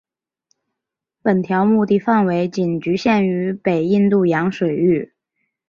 [1.21, 5.13] 本条目的范围仅局限于北印度洋水域。